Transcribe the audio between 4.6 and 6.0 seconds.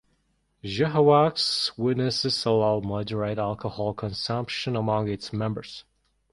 among its members.